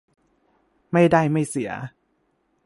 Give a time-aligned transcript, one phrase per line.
[0.93, 1.71] ไม่ได้ไม่เสีย